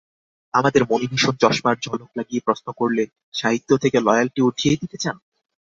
আমাদের 0.53 0.81
মণিভূষণ 0.89 1.33
চশমার 1.41 1.75
ঝলক 1.81 2.09
লাগিয়ে 2.15 2.45
প্রশ্ন 2.45 2.67
করলে, 2.71 3.03
সাহিত্য 3.33 3.69
থেকে 3.77 3.97
লয়ালটি 3.99 4.41
উঠিয়ে 4.41 4.75
দিতে 4.75 4.97
চান? 4.97 5.15